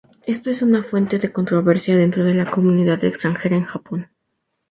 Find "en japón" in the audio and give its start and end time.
3.55-4.09